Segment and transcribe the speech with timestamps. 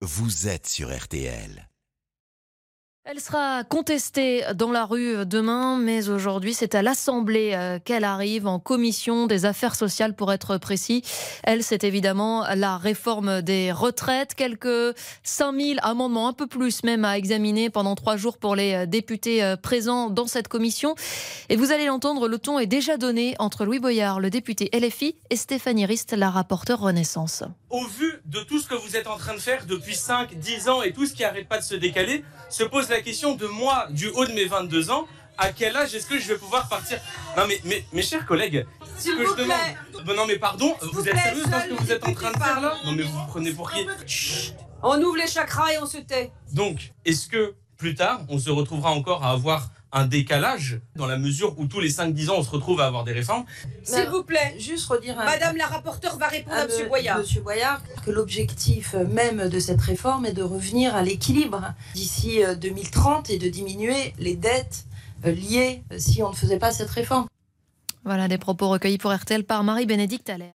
[0.00, 1.68] vous êtes sur RTL.
[3.10, 8.46] Elle sera contestée dans la rue demain, mais aujourd'hui, c'est à l'Assemblée euh, qu'elle arrive
[8.46, 11.02] en commission des affaires sociales pour être précis.
[11.42, 14.34] Elle, c'est évidemment la réforme des retraites.
[14.34, 18.86] Quelques 5000 amendements, un peu plus même, à examiner pendant trois jours pour les euh,
[18.86, 20.94] députés euh, présents dans cette commission.
[21.48, 25.16] Et vous allez l'entendre, le ton est déjà donné entre Louis Boyard, le député LFI,
[25.30, 27.42] et Stéphanie Rist, la rapporteure Renaissance.
[27.70, 30.68] Au vu de tout ce que vous êtes en train de faire depuis 5, 10
[30.68, 33.46] ans et tout ce qui n'arrête pas de se décaler, se pose la question de
[33.46, 35.08] moi, du haut de mes 22 ans,
[35.38, 37.00] à quel âge est-ce que je vais pouvoir partir?
[37.36, 38.66] Non mais, mais mes chers collègues,
[38.98, 40.04] S'il que vous je demande...
[40.04, 42.32] Ben non mais pardon, vous vous êtes sérieux dans ce que vous êtes en train
[42.32, 42.76] de faire là?
[42.84, 43.86] Non mais vous vous prenez pour qui?
[44.82, 46.30] On ouvre les chakras et on se tait.
[46.52, 51.18] Donc, est-ce que plus tard, on se retrouvera encore à avoir un décalage dans la
[51.18, 53.44] mesure où tous les 5-10 ans on se retrouve à avoir des réformes
[53.82, 54.54] S'il vous plaît.
[54.58, 57.18] Juste redire à, Madame la rapporteure va répondre à à Monsieur Boyard.
[57.18, 62.54] Monsieur Boyard que l'objectif même de cette réforme est de revenir à l'équilibre d'ici euh,
[62.54, 64.84] 2030 et de diminuer les dettes
[65.24, 67.26] euh, liées euh, si on ne faisait pas cette réforme.
[68.04, 70.52] Voilà des propos recueillis pour RTL par Marie-Bénédicte Allaire.